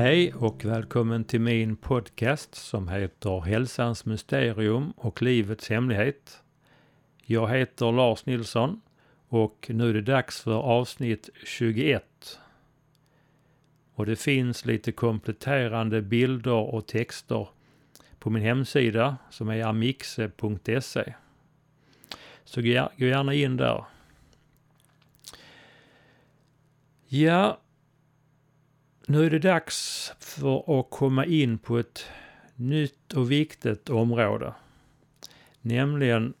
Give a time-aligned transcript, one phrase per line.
[0.00, 6.42] Hej och välkommen till min podcast som heter Hälsans mysterium och livets hemlighet.
[7.22, 8.80] Jag heter Lars Nilsson
[9.28, 12.04] och nu är det dags för avsnitt 21.
[14.00, 17.48] Och det finns lite kompletterande bilder och texter
[18.18, 21.14] på min hemsida som är amixe.se.
[22.44, 23.84] Så gå gärna in där.
[27.06, 27.60] Ja,
[29.06, 32.04] nu är det dags för att komma in på ett
[32.54, 34.54] nytt och viktigt område.
[35.60, 36.34] Nämligen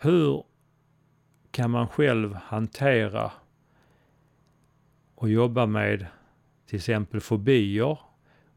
[0.00, 0.44] hur
[1.50, 3.32] kan man själv hantera
[5.16, 6.06] och jobba med
[6.66, 7.98] till exempel fobier.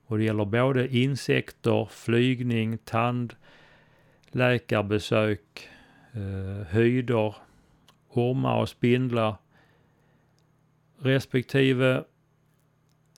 [0.05, 3.35] Och det gäller både insekter, flygning, tand,
[4.31, 5.69] läkarbesök,
[6.11, 7.35] eh, höjder,
[8.09, 9.35] ormar och spindlar
[10.99, 12.03] respektive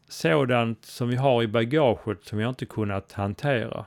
[0.07, 3.85] sådant som vi har i bagaget som vi inte kunnat hantera.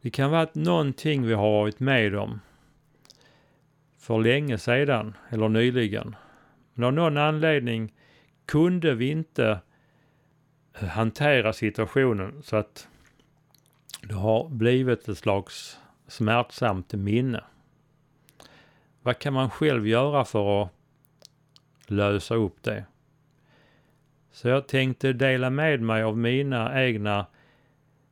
[0.00, 2.40] Det kan vara att någonting vi har varit med om
[3.98, 6.16] för länge sedan eller nyligen.
[6.74, 7.92] Men av någon anledning
[8.46, 9.60] kunde vi inte
[10.80, 12.88] eh, hantera situationen så att
[14.02, 17.44] det har blivit ett slags smärtsamt minne.
[19.02, 20.70] Vad kan man själv göra för att
[21.86, 22.84] lösa upp det?
[24.32, 27.26] Så jag tänkte dela med mig av mina egna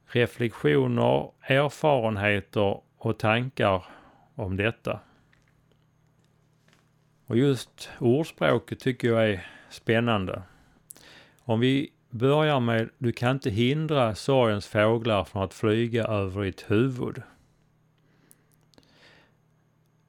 [0.06, 3.84] reflektioner, erfarenheter och tankar
[4.34, 5.00] om detta.
[7.32, 10.42] Och just ordspråket tycker jag är spännande.
[11.44, 16.70] Om vi börjar med Du kan inte hindra sorgens fåglar från att flyga över ditt
[16.70, 17.22] huvud.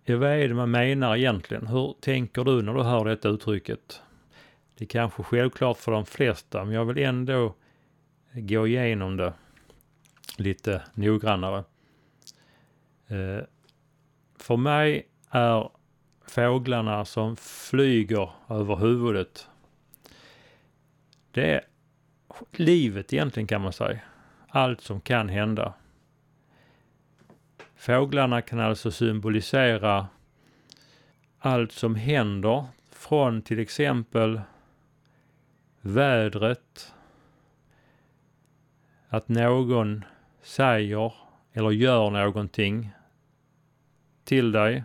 [0.03, 1.67] Ja, vad är det man menar egentligen?
[1.67, 4.01] Hur tänker du när du hör detta uttrycket?
[4.77, 7.55] Det är kanske självklart för de flesta, men jag vill ändå
[8.33, 9.33] gå igenom det
[10.37, 11.63] lite noggrannare.
[13.07, 13.43] Eh,
[14.37, 15.69] för mig är
[16.27, 19.49] fåglarna som flyger över huvudet,
[21.31, 21.61] det är
[22.51, 23.99] livet egentligen kan man säga.
[24.47, 25.73] Allt som kan hända.
[27.75, 30.07] Fåglarna kan alltså symbolisera
[31.39, 34.41] allt som händer från till exempel
[35.81, 36.93] vädret,
[39.09, 40.05] att någon
[40.41, 41.13] säger
[41.53, 42.89] eller gör någonting
[44.23, 44.83] till dig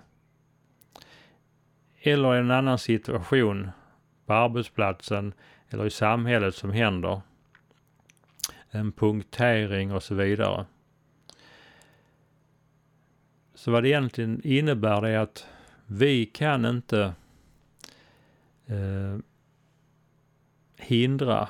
[2.09, 3.71] eller en annan situation
[4.27, 5.33] på arbetsplatsen
[5.69, 7.21] eller i samhället som händer.
[8.71, 10.67] En punktering och så vidare.
[13.55, 15.47] Så vad det egentligen innebär är att
[15.87, 17.13] vi kan inte
[18.67, 19.19] eh,
[20.77, 21.49] hindra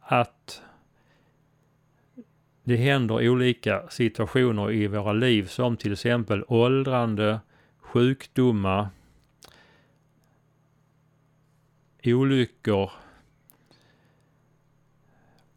[0.00, 0.62] att
[2.64, 7.40] det händer olika situationer i våra liv som till exempel åldrande,
[7.78, 8.88] sjukdomar,
[12.04, 12.90] olyckor,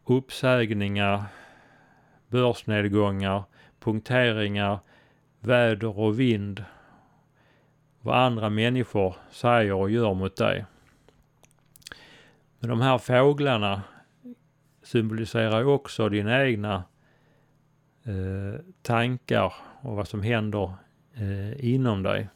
[0.06, 1.24] uppsägningar,
[2.28, 3.44] börsnedgångar,
[3.80, 4.80] punkteringar,
[5.40, 6.64] väder och vind,
[8.02, 10.66] vad andra människor säger och gör mot dig.
[12.60, 13.82] Men de här fåglarna
[14.84, 16.84] symboliserar ju också dina egna
[18.04, 20.74] eh, tankar och vad som händer
[21.14, 22.30] eh, inom dig.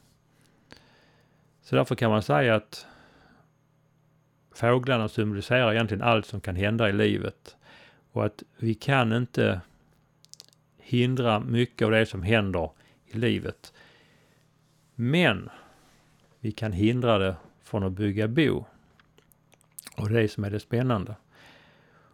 [1.62, 2.88] Så därför kan man säga att
[4.56, 7.56] fåglarna symboliserar egentligen allt som kan hända i livet.
[8.12, 9.62] Och att vi kan inte
[10.78, 12.70] hindra mycket av det som händer
[13.06, 13.74] i livet.
[14.96, 15.50] Men
[16.40, 18.66] vi kan hindra det från att bygga bo.
[19.98, 21.16] Och det är det som är det spännande.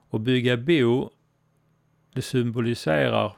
[0.10, 1.10] Och bygga bo,
[2.14, 3.36] det symboliserar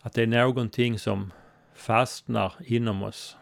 [0.00, 1.32] att det är någonting som
[1.74, 3.36] fastnar inom oss.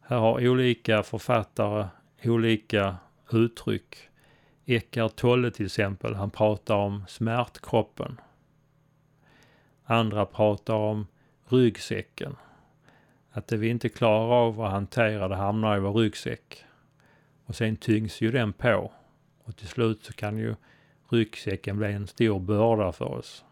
[0.00, 1.88] Här har olika författare
[2.24, 2.96] olika
[3.34, 3.96] uttryck.
[4.64, 8.20] Eckart Tolle till exempel, han pratar om smärtkroppen.
[9.84, 11.06] Andra pratar om
[11.48, 12.36] ryggsäcken.
[13.30, 16.64] Att det vi inte klarar av att hantera, det hamnar i vår ryggsäck.
[17.44, 18.92] Och sen tyngs ju den på.
[19.44, 20.54] Och till slut så kan ju
[21.08, 23.44] ryggsäcken bli en stor börda för oss.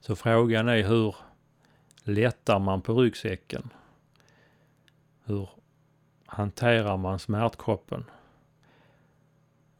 [0.00, 1.16] Så frågan är hur
[2.04, 3.70] lättar man på ryggsäcken?
[5.24, 5.48] Hur
[6.32, 8.04] hanterar man smärtkroppen?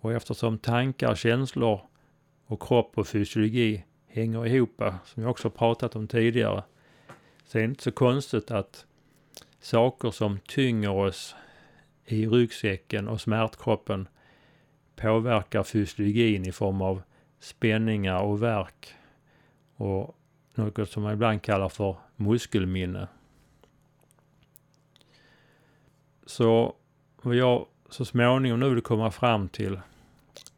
[0.01, 1.81] Och eftersom tankar, känslor
[2.47, 6.63] och kropp och fysiologi hänger ihop, som jag också pratat om tidigare,
[7.45, 8.87] så är det inte så konstigt att
[9.61, 11.35] saker som tynger oss
[12.05, 14.09] i ryggsäcken och smärtkroppen
[14.97, 17.03] påverkar fysiologin i form av
[17.41, 18.95] spänningar och värk
[19.77, 20.17] och
[20.55, 23.09] något som man ibland kallar för muskelminne.
[26.33, 26.75] Så
[27.23, 29.81] vad jag så småningom nu vill komma fram till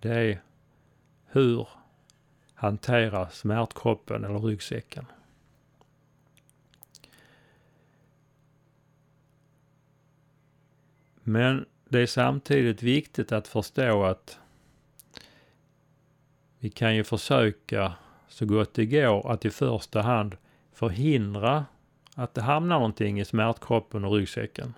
[0.00, 0.42] det är
[1.26, 1.68] hur
[2.54, 5.06] hantera smärtkroppen eller ryggsäcken.
[11.22, 14.38] Men det är samtidigt viktigt att förstå att
[16.58, 17.92] vi kan ju försöka
[18.28, 20.36] så gott det går att i första hand
[20.72, 21.66] förhindra
[22.14, 24.74] att det hamnar någonting i smärtkroppen och ryggsäcken.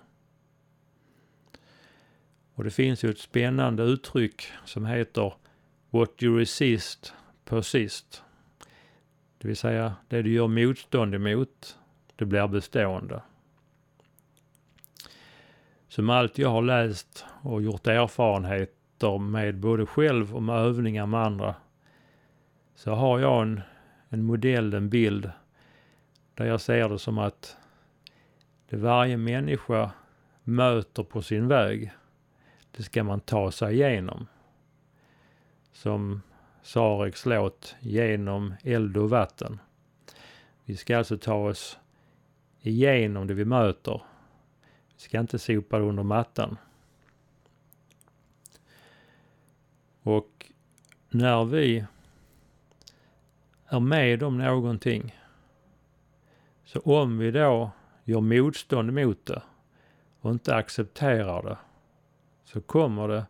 [2.57, 5.33] Och det finns ju ett spännande uttryck som heter
[5.89, 7.13] What you resist
[7.45, 8.23] persist.
[9.37, 11.77] Det vill säga, det du gör motstånd emot,
[12.15, 13.21] det blir bestående.
[15.87, 21.19] Som allt jag har läst och gjort erfarenheter med både själv och med övningar med
[21.19, 21.55] andra
[22.75, 23.61] så har jag en,
[24.09, 25.31] en modell, en bild
[26.33, 27.57] där jag ser det som att
[28.69, 29.91] det varje människa
[30.43, 31.91] möter på sin väg,
[32.77, 34.27] det ska man ta sig igenom.
[35.71, 36.21] Som
[36.61, 39.59] Sareks låt Genom eld och vatten.
[40.65, 41.79] Vi ska alltså ta oss
[42.61, 44.01] igenom det vi möter.
[44.93, 46.57] Vi ska inte sopa det under mattan.
[50.01, 50.51] Och
[51.09, 51.85] när vi
[53.65, 55.15] är med om någonting,
[56.65, 57.71] så om vi då
[58.03, 59.41] gör motstånd mot det
[60.19, 61.57] och inte accepterar det,
[62.47, 63.25] så kommer det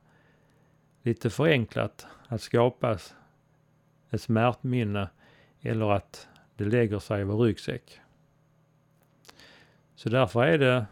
[1.02, 3.16] lite förenklat att skapas
[4.10, 5.10] ett smärtminne
[5.62, 8.00] eller att det lägger sig i vår ryggsäck.
[9.96, 10.86] Så därför är det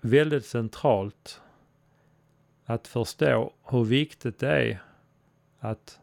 [0.00, 1.42] väldigt centralt
[2.64, 4.82] att förstå hur viktigt det är
[5.58, 6.00] att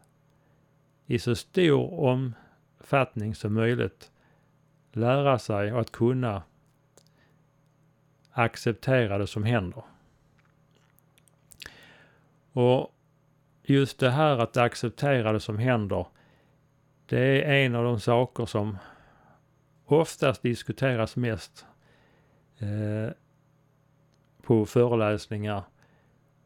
[1.06, 4.12] i så stor omfattning som möjligt
[4.92, 6.42] lära sig och att kunna
[8.30, 9.82] acceptera det som händer.
[12.52, 12.94] Och
[13.62, 16.06] just det här att acceptera det som händer,
[17.06, 18.78] det är en av de saker som
[19.84, 21.66] oftast diskuteras mest
[22.58, 23.12] eh,
[24.42, 25.62] på föreläsningar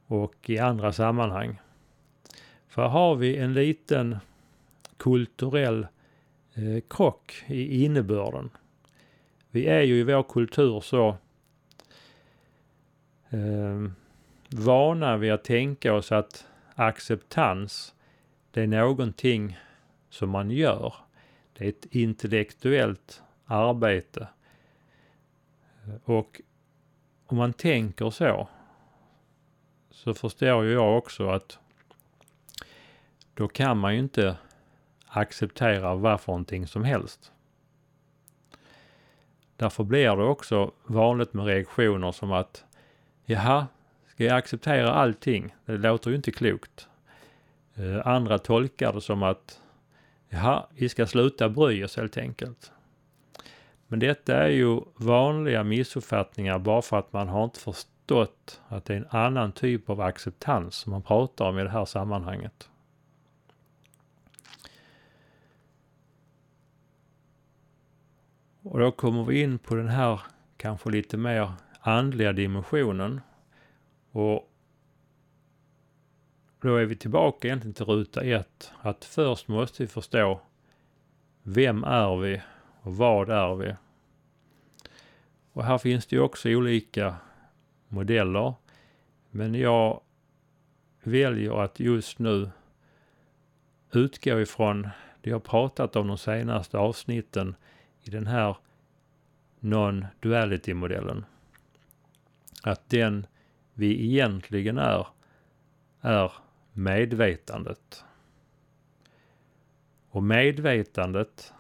[0.07, 1.61] och i andra sammanhang.
[2.69, 4.17] För har vi en liten
[4.97, 5.87] kulturell
[6.55, 8.51] eh, krock i innebörden.
[9.51, 11.09] Vi är ju i vår kultur så
[13.31, 13.91] eh,
[14.53, 17.95] vana vid att tänka oss att acceptans,
[18.51, 19.59] det är någonting
[20.11, 20.95] som man gör.
[21.53, 24.29] Det är ett intellektuellt arbete.
[26.05, 26.41] Och
[27.27, 28.49] om man tänker så,
[29.91, 31.59] så förstår ju jag också att
[33.35, 34.37] då kan man ju inte
[35.07, 37.33] acceptera vad för någonting som helst.
[39.57, 42.65] Därför blir det också vanligt med reaktioner som att
[43.25, 43.67] jaha,
[44.23, 45.55] vi accepterar allting?
[45.65, 46.89] Det låter ju inte klokt.
[47.75, 49.61] Eh, andra tolkar det som att
[50.29, 52.73] jaha, vi ska sluta bry oss helt enkelt.
[53.87, 58.95] Men detta är ju vanliga missuppfattningar bara för att man har inte förstått att det
[58.95, 62.69] är en annan typ av acceptans som man pratar om i det här sammanhanget.
[68.63, 70.21] Och då kommer vi in på den här
[70.57, 73.21] kanske lite mer andliga dimensionen
[74.13, 74.53] och
[76.61, 78.73] då är vi tillbaka egentligen till ruta ett.
[78.81, 80.41] Att först måste vi förstå
[81.43, 82.43] vem är vi
[82.83, 83.75] och vad är vi?
[85.53, 87.17] Och här finns det ju också olika
[87.89, 88.55] modeller.
[89.31, 90.01] Men jag
[91.03, 92.51] väljer att just nu
[93.93, 94.89] utgå ifrån
[95.21, 97.55] det jag pratat om de senaste avsnitten
[98.03, 98.57] i den här
[99.61, 101.25] non-duality-modellen.
[102.63, 103.27] Att den
[103.75, 105.07] vi egentligen är,
[106.01, 106.33] är
[106.73, 108.05] medvetandet.
[110.09, 111.53] Och medvetandet,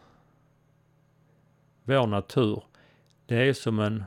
[1.84, 2.62] vår natur,
[3.26, 4.04] det är som en...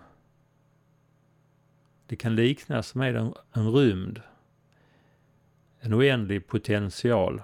[2.08, 4.22] Det kan liknas med en, en rymd.
[5.80, 7.42] En oändlig potential.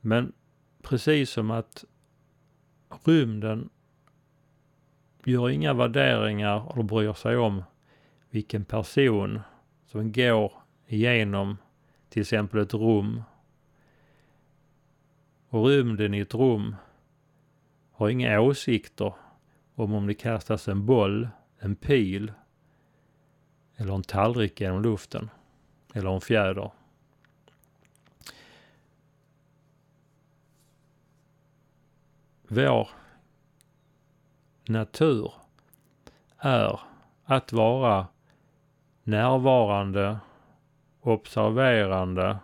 [0.00, 0.32] Men
[0.82, 1.84] precis som att
[3.04, 3.68] rymden
[5.24, 7.62] gör inga värderingar och bryr sig om
[8.30, 9.40] vilken person
[9.86, 10.52] som går
[10.86, 11.56] igenom
[12.08, 13.22] till exempel ett rum.
[15.48, 16.76] Och rymden i ett rum
[17.92, 19.14] har inga åsikter
[19.74, 21.28] om om det kastas en boll,
[21.58, 22.32] en pil
[23.76, 25.30] eller en tallrik genom luften
[25.94, 26.70] eller en fjäder.
[32.48, 32.88] Vår
[34.64, 35.32] natur
[36.38, 36.80] är
[37.24, 38.06] att vara
[39.06, 40.18] närvarande,
[41.00, 42.38] observerande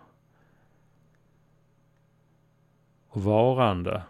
[3.09, 4.03] och varande.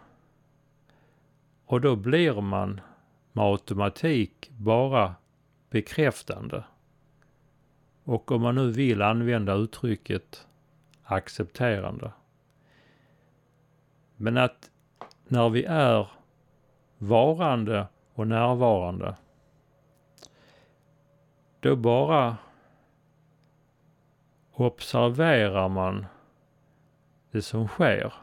[1.65, 2.81] Och då blir man
[3.31, 5.15] med automatik bara
[5.69, 6.63] bekräftande.
[8.03, 10.47] Och om man nu vill använda uttrycket
[11.03, 12.11] accepterande.
[14.15, 14.71] Men att
[15.27, 16.07] när vi är
[16.97, 19.15] varande och närvarande,
[21.63, 22.37] då bara
[24.51, 26.05] observerar man
[27.31, 28.13] det som sker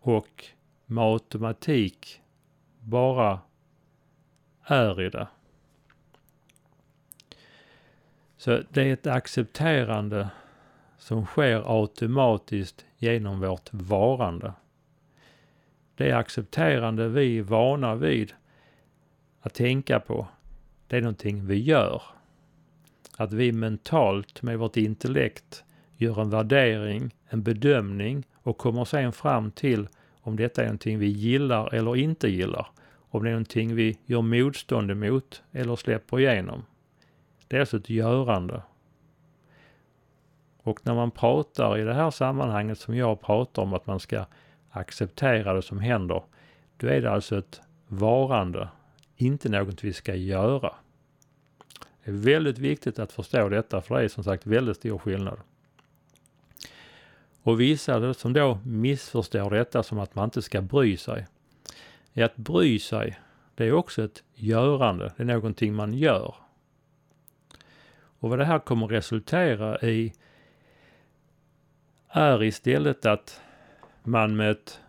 [0.00, 0.44] och
[0.86, 2.22] med automatik
[2.80, 3.40] bara
[4.64, 5.28] är i det.
[8.36, 10.28] Så det är ett accepterande
[10.98, 14.52] som sker automatiskt genom vårt varande.
[15.94, 18.32] Det accepterande vi är vana vid
[19.40, 20.28] att tänka på,
[20.92, 22.02] det är någonting vi gör.
[23.16, 25.64] Att vi mentalt med vårt intellekt
[25.96, 29.88] gör en värdering, en bedömning och kommer sen fram till
[30.20, 32.66] om detta är någonting vi gillar eller inte gillar.
[33.10, 36.62] Om det är någonting vi gör motstånd emot eller släpper igenom.
[37.48, 38.62] Det är alltså ett görande.
[40.62, 44.24] Och när man pratar i det här sammanhanget som jag pratar om att man ska
[44.70, 46.22] acceptera det som händer,
[46.76, 48.68] då är det alltså ett varande,
[49.24, 50.74] inte något vi ska göra.
[52.04, 55.38] Det är väldigt viktigt att förstå detta för det är som sagt väldigt stor skillnad.
[57.42, 61.26] Och vissa som då missförstår detta som att man inte ska bry sig.
[62.14, 63.18] Är att bry sig,
[63.54, 66.34] det är också ett görande, det är någonting man gör.
[68.18, 70.12] Och vad det här kommer resultera i
[72.08, 73.40] är istället att
[74.02, 74.80] man med ett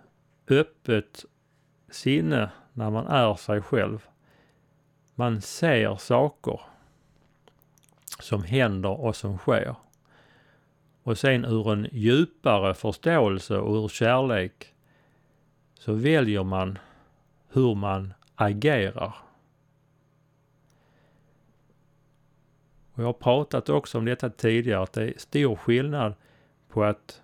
[0.48, 1.25] öppet
[1.92, 4.08] sinne när man är sig själv,
[5.15, 6.62] man ser saker
[8.20, 9.75] som händer och som sker.
[11.03, 14.74] Och sen ur en djupare förståelse och ur kärlek
[15.74, 16.77] så väljer man
[17.50, 19.15] hur man agerar.
[22.93, 26.13] Och jag har pratat också om detta tidigare, att det är stor skillnad
[26.70, 27.22] på att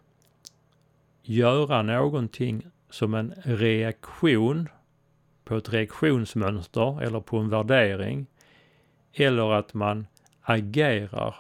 [1.21, 4.69] göra någonting som en reaktion
[5.49, 8.25] på ett reaktionsmönster eller på en värdering.
[9.13, 10.07] Eller att man
[10.41, 11.35] agerar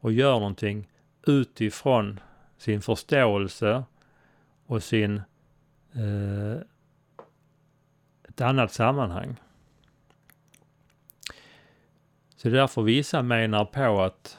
[0.00, 0.88] och gör någonting
[1.26, 2.20] utifrån
[2.58, 3.84] sin förståelse
[4.66, 5.22] och sin
[5.92, 6.60] eh,
[8.28, 9.36] ett annat sammanhang.
[12.36, 14.38] Så det är därför vissa menar på att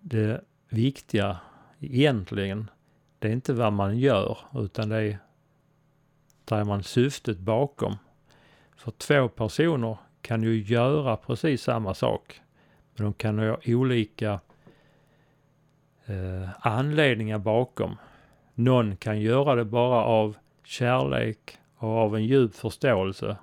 [0.00, 1.40] det viktiga
[1.80, 2.70] egentligen,
[3.18, 5.18] det är inte vad man gör utan det är
[6.50, 7.96] där man syftet bakom.
[8.76, 12.40] För två personer kan ju göra precis samma sak.
[12.94, 14.40] Men de kan ha olika
[16.06, 17.96] eh, anledningar bakom.
[18.54, 23.36] Någon kan göra det bara av kärlek och av en djup förståelse.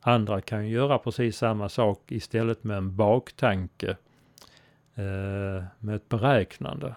[0.00, 3.96] Andra kan göra precis samma sak istället med en baktanke,
[4.94, 6.94] eh, med ett beräknande.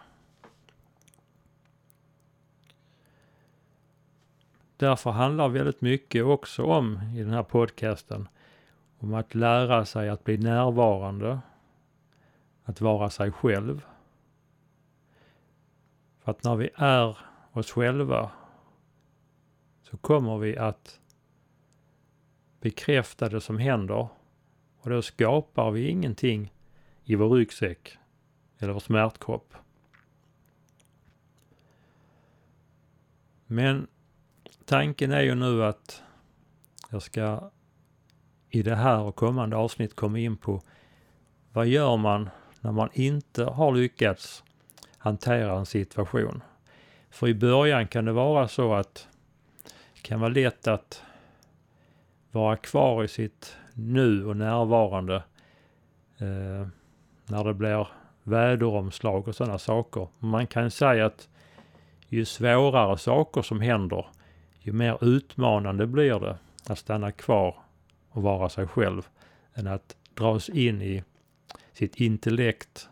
[4.80, 8.28] Därför handlar väldigt mycket också om i den här podcasten
[9.00, 11.40] om att lära sig att bli närvarande,
[12.64, 13.86] att vara sig själv.
[16.20, 17.18] För att när vi är
[17.52, 18.32] oss själva
[19.82, 21.00] så kommer vi att
[22.62, 24.08] bekräfta det som händer
[24.80, 26.54] och då skapar vi ingenting
[27.04, 27.98] i vår ryggsäck
[28.58, 29.54] eller vår smärtkropp.
[33.46, 33.88] Men
[34.70, 36.04] tanken är ju nu att
[36.92, 37.52] jag ska
[38.50, 40.62] i det här och kommande avsnitt komma in på
[41.54, 42.30] vad gör man
[42.62, 44.44] när man inte har lyckats
[44.98, 46.44] hantera en situation?
[47.10, 49.08] För i början kan det vara så att
[49.94, 51.04] det kan vara lätt att
[52.32, 55.16] vara kvar i sitt nu och närvarande
[56.18, 56.68] eh,
[57.26, 57.88] när det blir
[58.24, 60.08] väderomslag och sådana saker.
[60.20, 61.30] Man kan säga att
[62.08, 64.06] ju svårare saker som händer,
[64.60, 66.38] ju mer utmanande blir det
[66.68, 67.56] att stanna kvar
[68.10, 69.08] och vara sig själv
[69.54, 71.04] än att dras in i
[71.74, 72.89] sitt intellekt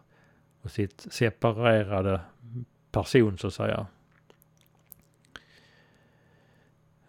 [0.62, 2.22] och sitt separerade
[2.92, 3.88] person så att säga.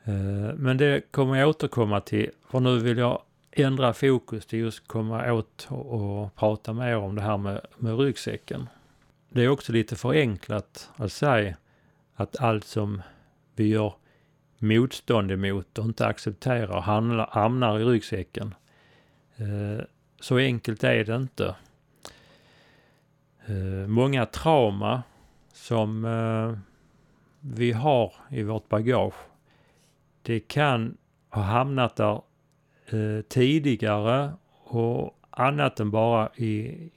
[0.04, 4.88] Eh, men det kommer jag återkomma till, för nu vill jag ändra fokus till just
[4.88, 8.68] komma åt och prata mer om det här med, med ryggsäcken.
[9.28, 11.56] Det är också lite förenklat att säga
[12.14, 13.02] att allt som
[13.54, 13.94] vi gör
[14.58, 16.80] motstånd emot och inte accepterar
[17.30, 18.54] hamnar i ryggsäcken.
[19.36, 19.84] Eh,
[20.20, 21.54] så enkelt är det inte.
[23.46, 25.02] Eh, många trauma
[25.52, 26.58] som eh,
[27.40, 29.14] vi har i vårt bagage
[30.22, 30.96] det kan
[31.28, 32.22] ha hamnat där
[33.28, 34.32] tidigare
[34.64, 36.90] och annat än bara i,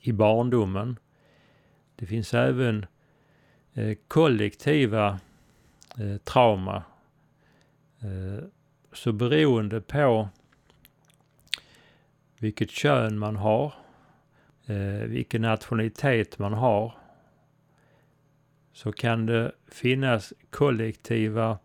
[0.00, 0.98] i barndomen.
[1.96, 2.86] Det finns även
[4.08, 5.20] kollektiva
[6.24, 6.82] trauma.
[8.04, 8.44] Eh,
[8.92, 10.28] så beroende på
[12.38, 13.74] vilket kön man har,
[14.66, 16.94] eh, vilken nationalitet man har,
[18.72, 21.58] så kan det finnas kollektiva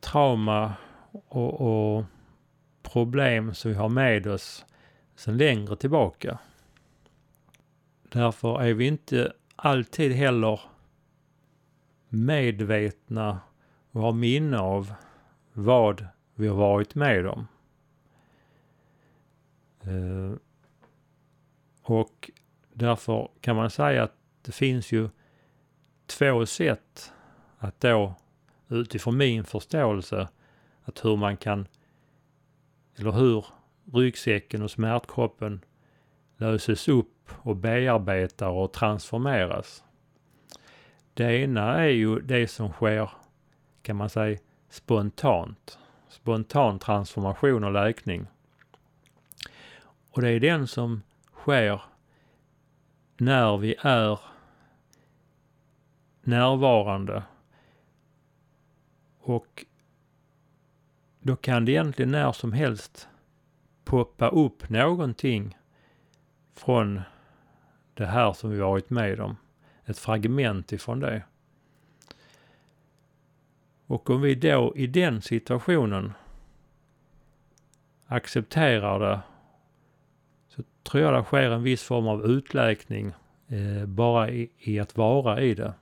[0.00, 0.74] trauma
[1.10, 2.04] och, och
[2.82, 4.66] problem som vi har med oss
[5.16, 6.38] sedan längre tillbaka.
[8.02, 10.60] Därför är vi inte alltid heller
[12.08, 13.40] medvetna
[13.90, 14.92] och har minne av
[15.58, 17.46] vad vi har varit med om.
[19.80, 20.32] Eh,
[21.82, 22.30] och
[22.72, 25.08] därför kan man säga att det finns ju
[26.06, 27.12] två sätt
[27.58, 28.14] att då
[28.68, 30.28] utifrån min förståelse
[30.82, 31.68] att hur man kan,
[32.96, 33.46] eller hur
[33.92, 35.64] ryggsäcken och smärtkroppen
[36.36, 39.84] löses upp och bearbetar och transformeras.
[41.14, 43.10] Det ena är ju det som sker,
[43.82, 44.38] kan man säga,
[44.68, 45.78] spontant.
[46.08, 48.26] Spontan transformation och läkning.
[50.10, 51.82] Och det är den som sker
[53.16, 54.20] när vi är
[56.22, 57.22] närvarande
[59.20, 59.64] och
[61.20, 63.08] då kan det egentligen när som helst
[63.84, 65.56] poppa upp någonting
[66.54, 67.00] från
[67.94, 69.36] det här som vi varit med om.
[69.84, 71.22] Ett fragment ifrån det.
[73.88, 76.12] Och om vi då i den situationen
[78.06, 79.20] accepterar det
[80.48, 83.12] så tror jag det sker en viss form av utläkning
[83.48, 85.74] eh, bara i, i att vara i det.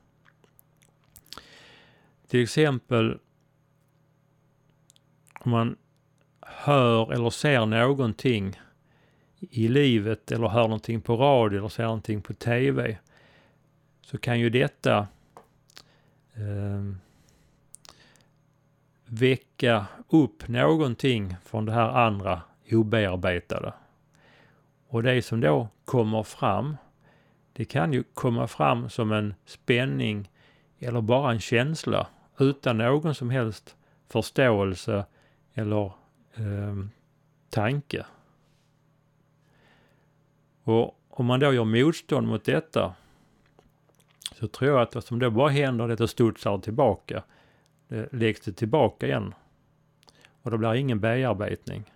[2.29, 3.19] Till exempel
[5.41, 5.77] om man
[6.41, 8.61] hör eller ser någonting
[9.39, 12.99] i livet eller hör någonting på radio eller ser någonting på TV
[14.01, 14.99] så kan ju detta
[16.35, 17.06] eh,
[19.21, 23.73] väcka upp någonting från det här andra obearbetade.
[24.89, 26.77] Och det som då kommer fram,
[27.53, 30.31] det kan ju komma fram som en spänning
[30.79, 32.07] eller bara en känsla
[32.39, 33.77] utan någon som helst
[34.09, 35.07] förståelse
[35.55, 35.85] eller
[36.35, 36.77] eh,
[37.51, 38.07] tanke.
[40.63, 42.95] Och om man då gör motstånd mot detta
[44.33, 47.23] så tror jag att vad som då bara händer är att det studsar tillbaka.
[47.89, 49.35] Det läggs det tillbaka igen.
[50.43, 51.93] Och det blir ingen bearbetning.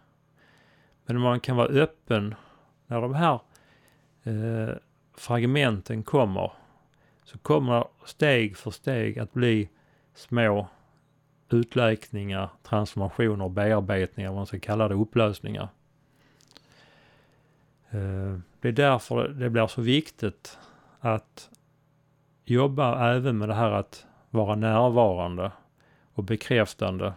[1.06, 2.34] Men om man kan vara öppen
[2.86, 3.40] när de här
[4.22, 4.76] eh,
[5.14, 6.52] fragmenten kommer
[7.24, 9.68] så kommer steg för steg att bli
[10.14, 10.68] små
[11.48, 15.68] utläkningar, transformationer, bearbetningar, vad man ska kalla det, upplösningar.
[17.90, 20.58] Eh, det är därför det blir så viktigt
[21.00, 21.50] att
[22.44, 25.52] jobba även med det här att vara närvarande
[26.20, 27.14] och bekräftande.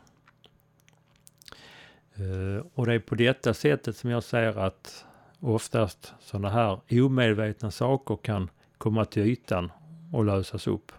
[2.15, 5.05] Eh, och det är på detta sättet som jag ser att
[5.39, 9.71] oftast sådana här omedvetna saker kan komma till ytan
[10.11, 10.91] och lösas upp.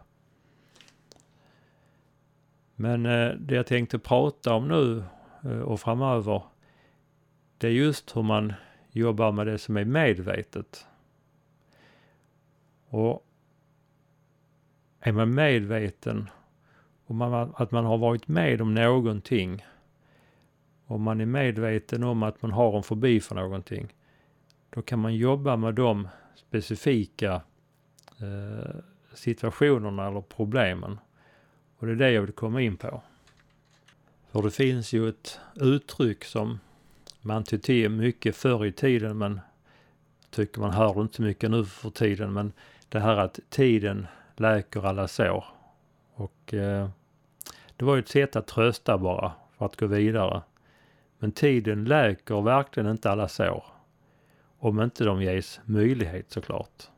[2.74, 5.04] Men eh, det jag tänkte prata om nu
[5.44, 6.42] eh, och framöver,
[7.58, 8.52] det är just hur man
[8.90, 10.86] jobbar med det som är medvetet.
[12.88, 13.26] Och
[15.00, 16.30] är man medveten
[17.06, 17.22] om
[17.56, 19.66] att man har varit med om någonting,
[20.86, 23.94] om man är medveten om att man har en fobi för någonting,
[24.70, 27.42] då kan man jobba med de specifika
[28.20, 28.74] eh,
[29.14, 30.98] situationerna eller problemen.
[31.78, 33.02] Och det är det jag vill komma in på.
[34.30, 36.58] För det finns ju ett uttryck som
[37.20, 39.40] man tog till mycket förr i tiden men
[40.30, 42.32] tycker man hör det inte mycket nu för tiden.
[42.32, 42.52] Men
[42.88, 45.44] det här att tiden läker alla sår.
[46.14, 46.88] Och eh,
[47.76, 50.42] det var ju ett sätt att trösta bara för att gå vidare.
[51.18, 53.64] Men tiden läker verkligen inte alla sår.
[54.58, 56.90] om inte de ges möjlighet såklart.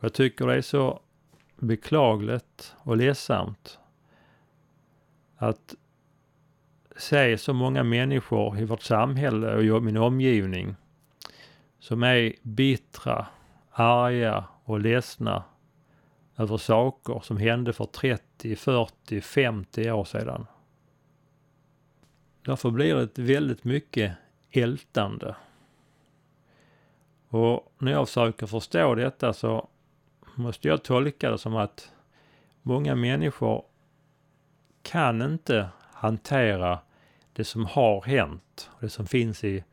[0.00, 1.00] Jag tycker det är så
[1.56, 3.78] beklagligt och ledsamt
[5.36, 5.74] att
[6.96, 10.76] se så många människor i vårt samhälle och i min omgivning
[11.78, 13.26] som är bittra,
[13.70, 15.44] arga och ledsna
[16.36, 20.46] över saker som hände för 30, 40, 50 år sedan.
[22.44, 24.12] Därför blir det väldigt mycket
[24.50, 25.36] ältande.
[27.28, 29.68] Och när jag försöker förstå detta så
[30.34, 31.92] måste jag tolka det som att
[32.62, 33.64] många människor
[34.82, 36.78] kan inte hantera
[37.32, 39.64] det som har hänt, det som finns i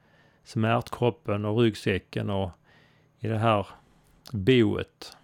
[0.43, 2.51] smärtkroppen och ryggsäcken och
[3.19, 3.67] i det här
[4.31, 5.17] boet.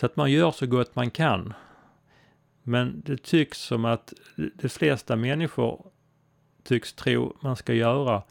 [0.00, 1.54] Så att man gör så gott man kan.
[2.62, 4.12] Men det tycks som att
[4.54, 5.86] de flesta människor
[6.64, 8.22] tycks tro man ska göra,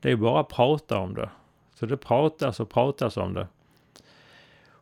[0.00, 1.30] det är bara att prata om det.
[1.74, 3.48] Så det pratas och pratas om det.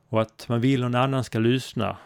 [0.09, 1.97] Och att man vill någon annan ska lyssna.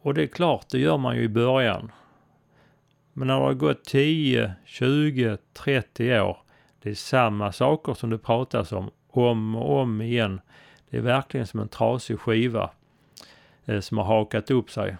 [0.00, 1.92] Och det är klart, det gör man ju i början.
[3.12, 6.38] Men när det har gått 10, 20, 30 år,
[6.82, 10.40] det är samma saker som det pratas om, om och om igen.
[10.90, 12.70] Det är verkligen som en trasig skiva
[13.64, 14.96] eh, som har hakat upp sig.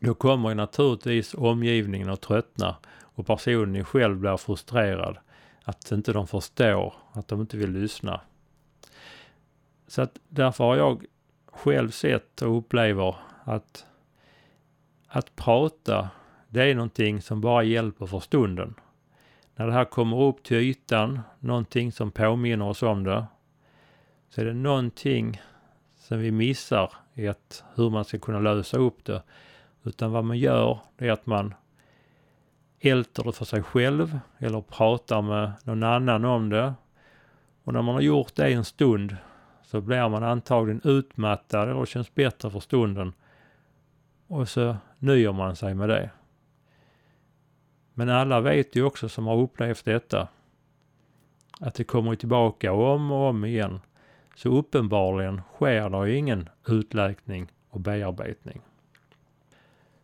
[0.00, 5.18] Då kommer ju naturligtvis omgivningen att tröttna och personen själv blir frustrerad.
[5.64, 8.20] Att inte de förstår, att de inte vill lyssna.
[9.86, 11.04] Så att därför har jag
[11.46, 13.86] själv sett och upplever att
[15.12, 16.08] att prata,
[16.48, 18.74] det är någonting som bara hjälper för stunden.
[19.56, 23.26] När det här kommer upp till ytan, någonting som påminner oss om det,
[24.30, 25.40] så är det någonting
[25.96, 29.22] som vi missar i att hur man ska kunna lösa upp det.
[29.84, 31.54] Utan vad man gör, det är att man
[32.80, 36.74] älter det för sig själv eller pratar med någon annan om det.
[37.64, 39.16] Och när man har gjort det en stund
[39.62, 43.12] så blir man antagligen utmattad eller känns bättre för stunden.
[44.26, 46.10] Och så nöjer man sig med det.
[47.94, 50.28] Men alla vet ju också som har upplevt detta
[51.60, 53.80] att det kommer tillbaka om och om igen.
[54.34, 58.60] Så uppenbarligen sker det ingen utläkning och bearbetning.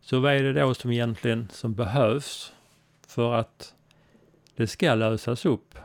[0.01, 2.53] Så vad är det då som egentligen som behövs
[3.07, 3.75] för att
[4.57, 5.79] det ska lösas upp?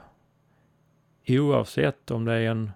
[1.27, 2.71] Oavsett om det är en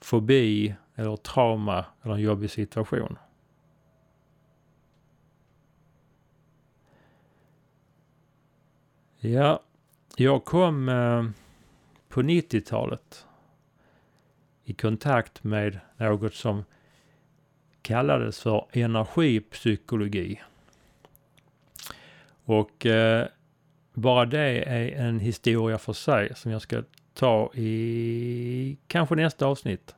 [0.00, 3.18] fobi eller trauma eller en jobbig situation.
[9.18, 9.62] Ja,
[10.16, 11.24] jag kom eh,
[12.08, 13.25] på 90-talet
[14.68, 16.64] i kontakt med något som
[17.82, 20.42] kallades för energipsykologi.
[22.44, 23.26] Och eh,
[23.92, 26.82] bara det är en historia för sig som jag ska
[27.14, 29.94] ta i kanske nästa avsnitt.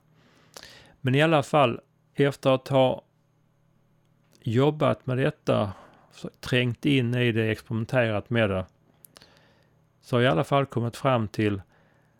[1.00, 1.80] Men i alla fall,
[2.14, 3.02] efter att ha
[4.40, 5.72] jobbat med detta,
[6.40, 8.66] trängt in i det, experimenterat med det,
[10.00, 11.62] så har jag i alla fall kommit fram till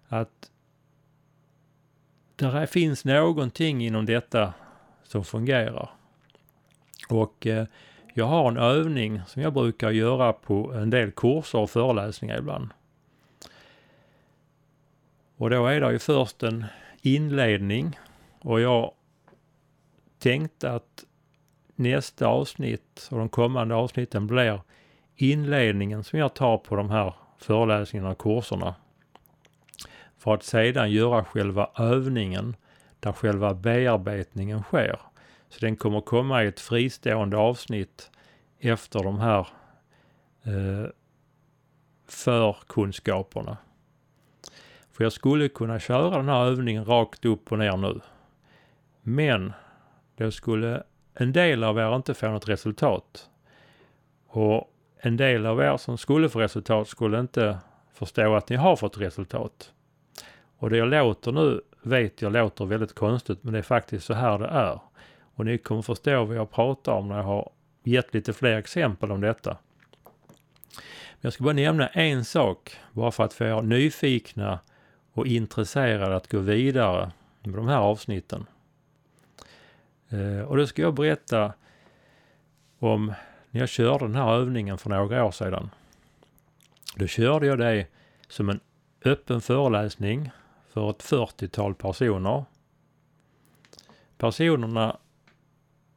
[0.09, 0.51] att
[2.39, 4.55] där finns någonting inom detta
[5.03, 5.91] som fungerar.
[7.09, 7.67] Och eh,
[8.15, 12.69] jag har en övning som jag brukar göra på en del kurser och föreläsningar ibland.
[15.37, 16.65] Och då är det ju först en
[17.03, 17.99] inledning
[18.41, 18.93] och jag
[20.19, 21.05] tänkte att
[21.75, 24.61] nästa avsnitt och de kommande avsnitten blir
[25.17, 28.75] inledningen som jag tar på de här föreläsningarna och kurserna.
[30.19, 32.57] För att sedan göra själva övningen
[33.01, 35.01] där själva bearbetningen sker.
[35.49, 38.11] Så den kommer komma i ett fristående avsnitt
[38.59, 39.49] efter de här
[40.43, 40.91] eh,
[42.07, 43.57] förkunskaperna.
[44.93, 48.01] För jag skulle kunna köra den här övningen rakt upp och ner nu.
[49.03, 49.53] Men
[50.17, 50.83] då skulle
[51.15, 53.31] en del av er inte få något resultat.
[54.27, 57.59] Och en del av er som skulle få resultat skulle inte
[57.93, 59.73] förstå att ni har fått resultat.
[60.59, 64.15] Och det jag låter nu vet jag låter väldigt konstigt men det är faktiskt så
[64.15, 64.81] här det är.
[65.35, 67.51] Och ni kommer förstå vad jag pratar om när jag har
[67.83, 69.57] gett lite fler exempel om detta.
[70.73, 74.59] Men jag ska bara nämna en sak bara för att få er nyfikna
[75.13, 77.11] och intresserade att gå vidare
[77.43, 78.47] med de här avsnitten.
[80.09, 81.53] Eh, och då ska jag berätta
[82.79, 83.13] om
[83.51, 85.71] när jag körde den här övningen för några år sedan.
[86.97, 87.87] Då körde jag det
[88.29, 88.61] som en
[89.05, 90.31] öppen föreläsning
[90.79, 92.45] för ett 40-tal personer.
[94.17, 94.97] Personerna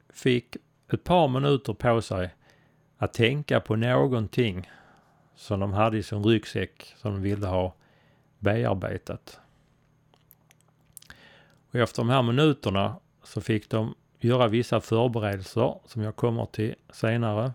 [0.10, 0.56] fick
[0.94, 2.36] ett par minuter på sig
[2.98, 4.70] att tänka på någonting
[5.36, 7.76] som de hade i sin ryggsäck som de ville ha
[8.40, 9.40] bearbetat.
[11.72, 16.76] Och efter de här minuterna så fick de göra vissa förberedelser som jag kommer till
[16.90, 17.54] senare.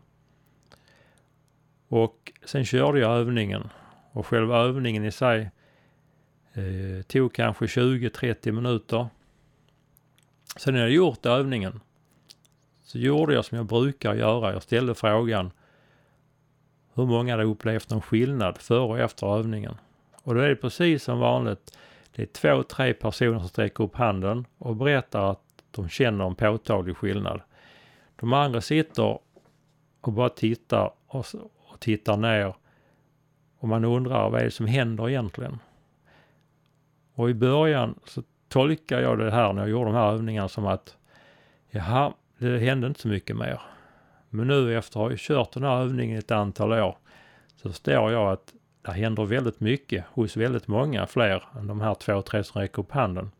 [1.88, 3.68] Och sen körde jag övningen
[4.12, 5.50] och själva övningen i sig
[6.56, 9.08] eh, tog kanske 20-30 minuter.
[10.56, 11.80] Sen när jag gjort övningen
[12.84, 14.52] så gjorde jag som jag brukar göra.
[14.52, 15.50] Jag ställde frågan
[16.94, 19.74] hur många hade upplevt någon skillnad före och efter övningen.
[20.22, 21.78] Och då är det precis som vanligt.
[22.14, 25.40] Det är två, tre personer som sträcker upp handen och berättar att
[25.70, 27.40] de känner en påtaglig skillnad.
[28.16, 29.18] De andra sitter
[30.00, 32.54] och bara tittar och, och tittar ner
[33.58, 35.58] och man undrar vad är det som händer egentligen?
[37.16, 40.66] Och i början så tolkar jag det här när jag gjorde de här övningarna som
[40.66, 40.96] att
[41.70, 43.60] jaha, det hände inte så mycket mer.
[44.30, 46.96] Men nu efter att ha kört den här övningen ett antal år
[47.56, 51.94] så förstår jag att det händer väldigt mycket hos väldigt många fler än de här
[51.94, 53.30] två, tre som räcker upp handen.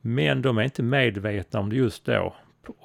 [0.00, 2.34] Men de är inte medvetna om det just då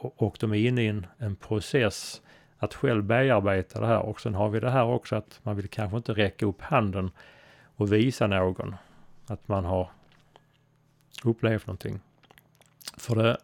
[0.02, 2.21] och de är inne i en, en process
[2.58, 3.99] att själv bearbeta det här.
[3.99, 7.12] Och sen har vi det här också att man vill kanske inte räcka upp handen
[7.75, 8.75] och visa någon
[9.29, 9.91] att man har
[11.23, 11.99] upplevt någonting.
[12.97, 13.37] För det,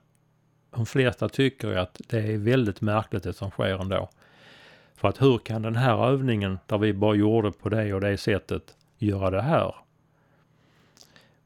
[0.69, 4.10] de flesta tycker ju att det är väldigt märkligt det som sker ändå.
[4.95, 8.17] För att hur kan den här övningen där vi bara gjorde på det och det
[8.17, 9.76] sättet göra det här?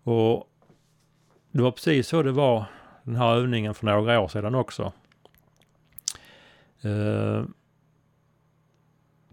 [0.03, 0.49] Och
[1.51, 2.65] det var precis så det var
[3.03, 4.93] den här övningen för några år sedan också.
[6.81, 7.43] Eh,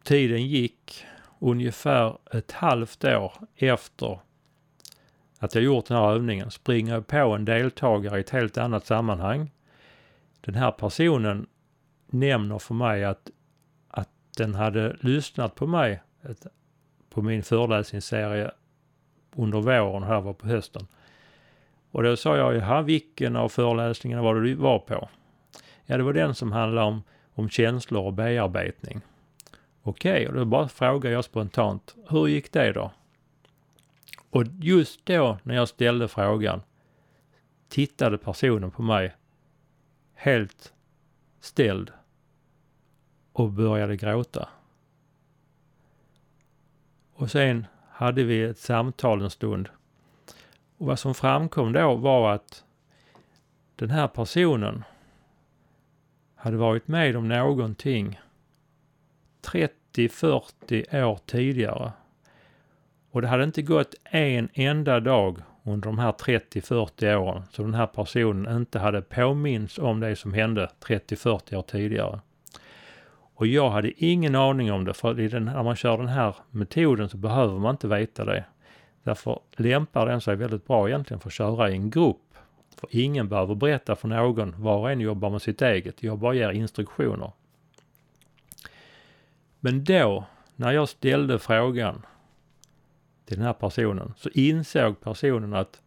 [0.02, 1.04] tiden gick
[1.38, 4.20] ungefär ett halvt år efter
[5.38, 6.50] att jag gjort den här övningen.
[6.50, 9.50] Springer jag på en deltagare i ett helt annat sammanhang.
[10.40, 11.46] Den här personen
[12.06, 13.30] nämner för mig att,
[13.88, 16.46] att den hade lyssnat på mig ett,
[17.10, 18.50] på min föreläsningsserie
[19.36, 20.86] under våren, här var på hösten.
[21.90, 25.08] Och då sa jag, jaha, vilken av föreläsningarna var det du var på?
[25.86, 27.02] Ja, det var den som handlade om,
[27.34, 29.00] om känslor och bearbetning.
[29.82, 32.90] Okej, okay, och då bara frågar jag spontant, hur gick det då?
[34.36, 36.62] Och just då när jag ställde frågan
[37.68, 39.16] tittade personen på mig
[40.14, 40.72] helt
[41.40, 41.92] ställd
[43.32, 44.48] och började gråta.
[47.12, 49.68] Och sen hade vi ett samtal en stund
[50.78, 52.64] och vad som framkom då var att
[53.76, 54.84] den här personen
[56.34, 58.20] hade varit med om någonting
[59.42, 61.92] 30-40 år tidigare.
[63.16, 67.74] Och det hade inte gått en enda dag under de här 30-40 åren så den
[67.74, 72.20] här personen inte hade påminns om det som hände 30-40 år tidigare.
[73.34, 77.08] Och jag hade ingen aning om det för den, när man kör den här metoden
[77.08, 78.44] så behöver man inte veta det.
[79.02, 82.34] Därför lämpar den sig väldigt bra egentligen för att köra i en grupp.
[82.80, 86.02] För ingen behöver berätta för någon, var och en jobbar med sitt eget.
[86.02, 87.32] Jag bara ger instruktioner.
[89.60, 90.24] Men då,
[90.56, 92.02] när jag ställde frågan
[93.26, 95.80] till den här personen, så insåg personen att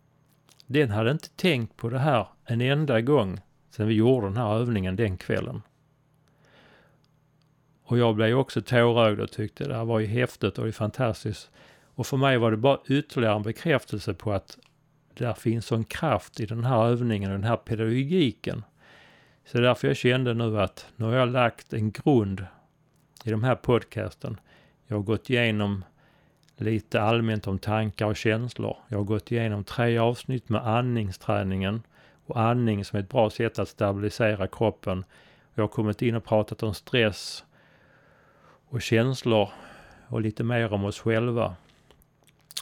[0.65, 4.55] den hade inte tänkt på det här en enda gång sedan vi gjorde den här
[4.55, 5.61] övningen den kvällen.
[7.83, 10.71] Och jag blev också tårögd och tyckte det här var ju häftigt och det är
[10.71, 11.49] fantastiskt.
[11.95, 14.57] Och för mig var det bara ytterligare en bekräftelse på att
[15.13, 18.63] där finns sån kraft i den här övningen och den här pedagogiken.
[19.45, 22.45] Så därför jag kände nu att nu har jag lagt en grund
[23.23, 24.39] i de här podcasten.
[24.87, 25.83] Jag har gått igenom
[26.63, 28.77] lite allmänt om tankar och känslor.
[28.87, 31.81] Jag har gått igenom tre avsnitt med andningsträningen
[32.25, 35.03] och andning som ett bra sätt att stabilisera kroppen.
[35.53, 37.45] Jag har kommit in och pratat om stress
[38.69, 39.49] och känslor
[40.07, 41.55] och lite mer om oss själva.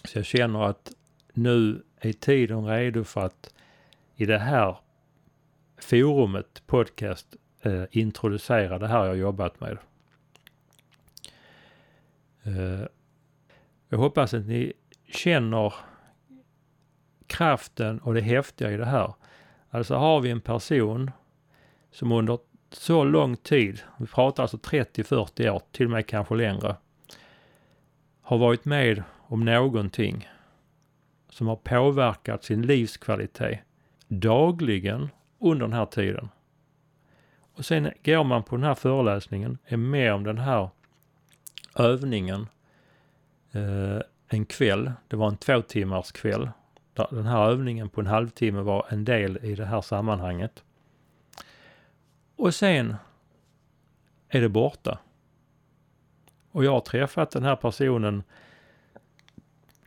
[0.04, 0.92] Så jag känner att
[1.34, 3.54] nu är tiden redo för att
[4.16, 4.78] i det här
[5.78, 9.78] forumet, podcast, eh, introducera det här jag jobbat med.
[12.44, 12.88] Eh,
[13.89, 14.73] jag hoppas att ni
[15.08, 15.73] känner
[17.28, 19.13] kraften och det häftiga i det här.
[19.69, 21.12] Alltså har vi en person
[21.91, 22.39] som under
[22.71, 26.76] så lång tid, vi pratar alltså 30-40 år, till och med kanske längre,
[28.21, 30.30] har varit med om någonting
[31.30, 33.60] som har påverkat sin livskvalitet
[34.08, 36.30] dagligen under den här tiden.
[37.54, 40.69] Och sen går man på den här föreläsningen, är med om den här
[41.76, 42.47] övningen
[43.52, 44.92] eh, en kväll.
[45.08, 46.50] Det var en två timmars kväll.
[46.94, 50.64] Den här övningen på en halvtimme var en del i det här sammanhanget.
[52.36, 52.96] Och sen
[54.30, 55.00] är det borta.
[56.52, 58.24] Och jag har träffat den här personen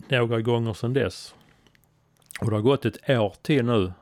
[0.09, 1.35] några gånger sedan dess.
[2.41, 3.93] Och det har gått ett år till nu.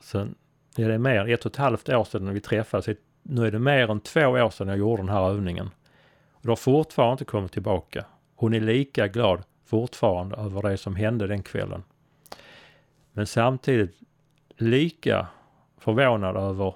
[0.00, 0.34] Sen,
[0.76, 2.98] ja, det är mer, ett och ett halvt år sedan vi träffades.
[3.22, 5.70] Nu är det mer än två år sedan jag gjorde den här övningen.
[6.32, 8.04] Och det har fortfarande inte kommit tillbaka.
[8.42, 11.82] Hon är lika glad fortfarande över det som hände den kvällen.
[13.12, 13.94] Men samtidigt
[14.56, 15.26] lika
[15.78, 16.74] förvånad över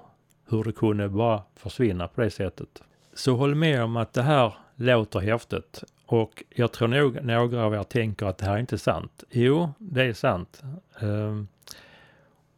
[0.49, 2.83] hur det kunde bara försvinna på det sättet.
[3.13, 7.73] Så håll med om att det här låter häftigt och jag tror nog några av
[7.73, 9.23] er tänker att det här är inte sant.
[9.29, 10.63] Jo, det är sant.
[11.01, 11.47] Um,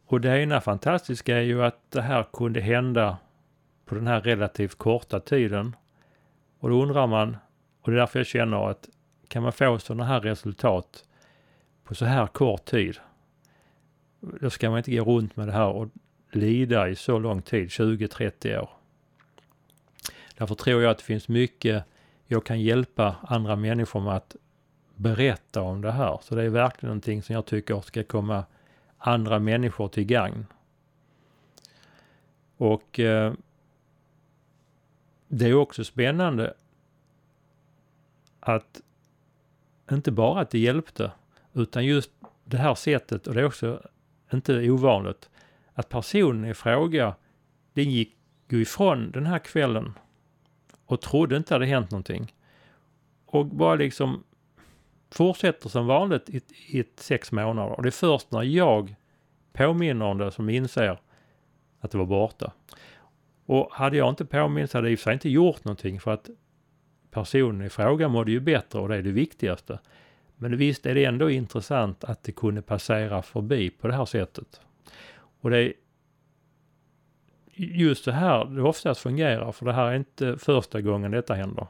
[0.06, 3.16] och det ena fantastiska är ju att det här kunde hända
[3.84, 5.76] på den här relativt korta tiden.
[6.58, 7.36] Och då undrar man,
[7.80, 8.88] och det är därför jag känner att
[9.30, 11.04] kan man få sådana här resultat
[11.84, 12.98] på så här kort tid,
[14.20, 15.88] då ska man inte gå runt med det här och
[16.30, 18.70] lida i så lång tid, 20-30 år.
[20.36, 21.84] Därför tror jag att det finns mycket
[22.26, 24.36] jag kan hjälpa andra människor med att
[24.94, 26.18] berätta om det här.
[26.22, 28.44] Så det är verkligen någonting som jag tycker ska komma
[28.98, 30.46] andra människor till gagn.
[32.56, 33.32] Och eh,
[35.28, 36.54] det är också spännande
[38.40, 38.80] att
[39.96, 41.12] inte bara att det hjälpte,
[41.52, 42.10] utan just
[42.44, 43.82] det här sättet, och det är också
[44.32, 45.30] inte ovanligt,
[45.74, 47.14] att personen i fråga,
[47.72, 48.16] den gick
[48.48, 49.92] ju ifrån den här kvällen
[50.86, 52.34] och trodde inte det hade hänt någonting.
[53.26, 54.24] Och bara liksom
[55.10, 56.40] fortsätter som vanligt i,
[56.78, 57.76] i sex månader.
[57.76, 58.94] Och det är först när jag
[59.52, 61.00] påminner om det som inser
[61.80, 62.52] att det var borta.
[63.46, 66.00] Och hade jag inte påmint så hade jag i och för sig inte gjort någonting
[66.00, 66.30] för att
[67.10, 69.78] personen i fråga mådde ju bättre och det är det viktigaste.
[70.36, 74.60] Men visst är det ändå intressant att det kunde passera förbi på det här sättet.
[75.40, 75.72] Och det är
[77.54, 81.66] just det här det oftast fungerar, för det här är inte första gången detta händer.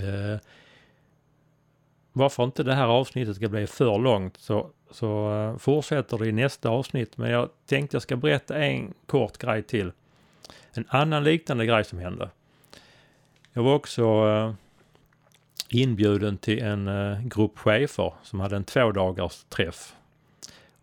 [0.00, 0.40] Eh,
[2.12, 6.32] varför inte det här avsnittet ska bli för långt så, så eh, fortsätter det i
[6.32, 7.16] nästa avsnitt.
[7.16, 9.92] Men jag tänkte jag ska berätta en kort grej till.
[10.72, 12.30] En annan liknande grej som hände.
[13.52, 14.52] Jag var också eh,
[15.68, 19.94] inbjuden till en eh, grupp chefer som hade en två dagars träff.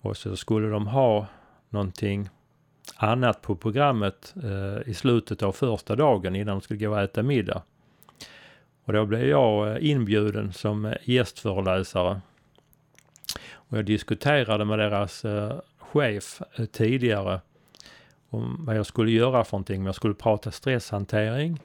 [0.02, 1.28] Och så skulle de ha
[1.70, 2.30] någonting
[2.96, 7.24] annat på programmet eh, i slutet av första dagen innan de skulle gå och äta
[7.24, 7.62] middag.
[8.86, 12.22] Och då blev jag eh, inbjuden som gästföreläsare.
[13.54, 17.42] Och jag diskuterade med deras eh, chef tidigare
[18.30, 19.80] om vad jag skulle göra för någonting.
[19.80, 21.60] Om jag skulle prata stresshantering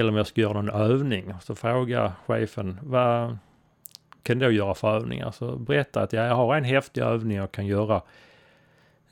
[0.00, 1.34] eller om jag ska göra någon övning.
[1.40, 3.38] Så frågar chefen vad
[4.22, 5.24] kan du göra för övningar?
[5.24, 8.02] Så alltså, berätta att jag har en häftig övning jag kan göra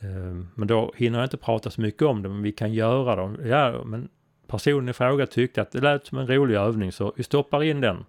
[0.00, 3.16] ehm, men då hinner jag inte prata så mycket om det, men vi kan göra
[3.16, 3.38] dem.
[3.44, 4.08] Ja, men
[4.46, 7.80] personen i fråga tyckte att det lät som en rolig övning så vi stoppar in
[7.80, 8.04] den.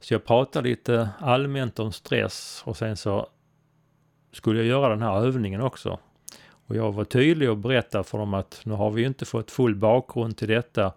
[0.00, 3.28] Så jag pratade lite allmänt om stress och sen så
[4.32, 5.98] skulle jag göra den här övningen också.
[6.70, 9.74] Och jag var tydlig och berättade för dem att nu har vi inte fått full
[9.74, 10.92] bakgrund till detta.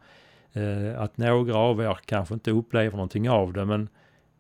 [0.52, 3.90] Eh, att några av er kanske inte upplever någonting av det men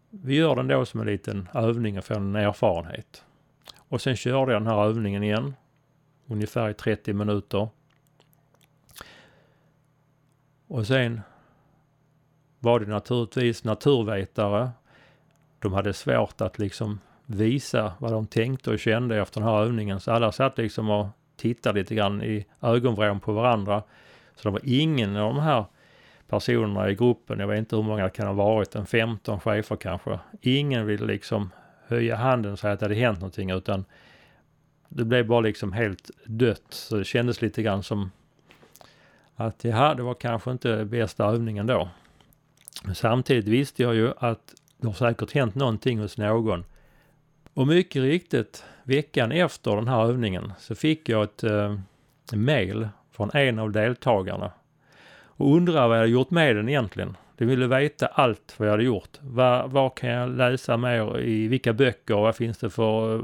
[0.10, 3.24] vi gör den då som en liten övning och får en erfarenhet.
[3.78, 5.54] Och sen körde jag den här övningen igen.
[6.28, 7.68] Ungefär i 30 minuter.
[10.68, 11.22] Och sen
[12.60, 14.72] var det naturligtvis naturvetare.
[15.60, 20.00] De hade svårt att liksom visa vad de tänkte och kände efter den här övningen.
[20.00, 23.84] Så alla satt liksom och tittade lite grann i ögonvrån på varandra.
[24.36, 25.66] Så det var ingen av de här
[26.28, 29.76] personerna i gruppen, jag vet inte hur många det kan ha varit, en 15 chefer
[29.76, 30.20] kanske.
[30.42, 31.50] Ingen ville liksom
[31.88, 33.86] höja handen och säga att det hade hänt någonting utan
[34.90, 36.66] det blev bara liksom helt dött.
[36.70, 38.12] Så det kändes lite grann som
[39.36, 41.90] att ja, det var kanske inte bästa övningen då.
[42.84, 46.66] Men samtidigt visste jag ju att det har säkert hänt någonting hos någon.
[47.54, 51.78] Och mycket riktigt, veckan efter den här övningen så fick jag ett eh,
[52.34, 54.52] mail från en av deltagarna
[55.36, 57.18] och undrade vad jag gjort med den egentligen.
[57.38, 59.18] De ville veta allt vad jag hade gjort.
[59.22, 62.16] Vad, vad kan jag läsa mer i vilka böcker?
[62.16, 63.16] Vad finns det för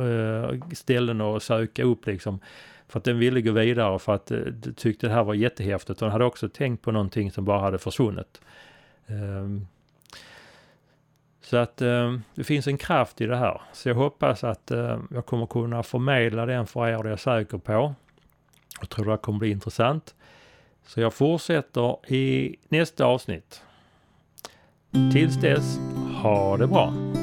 [0.00, 2.40] eh, ställen att söka upp liksom?
[2.88, 6.02] För att den ville gå vidare för att eh, de tyckte det här var jättehäftigt.
[6.02, 8.40] Och den hade också tänkt på någonting som bara hade försvunnit.
[9.06, 9.46] Eh,
[11.50, 13.60] så att eh, det finns en kraft i det här.
[13.72, 17.20] Så jag hoppas att eh, jag kommer kunna förmedla den för er, det är jag
[17.20, 17.94] säker på.
[18.80, 20.14] Jag tror det kommer bli intressant.
[20.86, 23.62] Så jag fortsätter i nästa avsnitt.
[25.12, 25.78] Tills dess,
[26.22, 27.19] ha det bra!